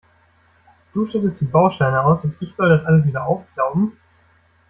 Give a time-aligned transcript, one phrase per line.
[0.93, 3.99] Du schüttest die Bausteine aus, und ich soll das alles wieder aufklauben?